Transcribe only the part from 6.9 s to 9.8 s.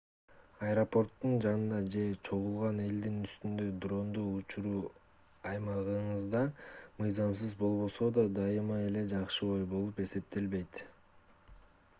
мыйзамсыз болбосо да дайыма эле жакшы ой